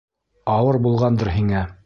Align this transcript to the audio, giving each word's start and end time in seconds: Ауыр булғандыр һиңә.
Ауыр 0.53 0.79
булғандыр 0.87 1.33
һиңә. 1.37 1.65